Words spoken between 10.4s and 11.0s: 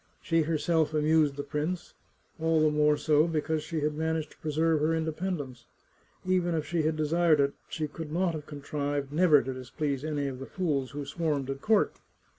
fools